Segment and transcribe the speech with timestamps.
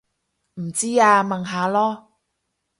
[0.55, 2.07] 唔知啊問下囉